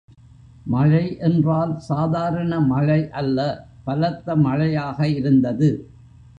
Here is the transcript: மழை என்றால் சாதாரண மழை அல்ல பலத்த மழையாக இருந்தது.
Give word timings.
மழை 0.65 1.17
என்றால் 1.19 1.79
சாதாரண 1.79 2.59
மழை 2.59 3.09
அல்ல 3.11 3.67
பலத்த 3.83 4.35
மழையாக 4.35 5.07
இருந்தது. 5.07 5.69